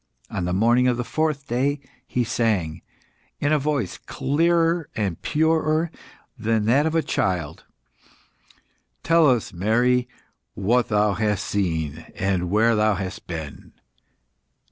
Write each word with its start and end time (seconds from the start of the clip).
On 0.31 0.45
the 0.45 0.51
morning 0.53 0.87
of 0.87 0.97
the 0.97 1.03
fourth 1.03 1.45
day, 1.47 1.79
he 2.07 2.23
sang, 2.23 2.81
in 3.39 3.53
a 3.53 3.59
voice 3.59 3.99
clearer 3.99 4.89
and 4.95 5.21
purer 5.21 5.91
than 6.35 6.65
that 6.65 6.87
of 6.87 6.95
a 6.95 7.03
child 7.03 7.65
"Tell 9.03 9.27
us, 9.29 9.53
Mary, 9.53 10.09
what 10.55 10.87
thou 10.87 11.13
hast 11.13 11.45
seen 11.45 11.97
where 12.49 12.75
thou 12.75 12.95
hast 12.95 13.27
been?" 13.27 13.73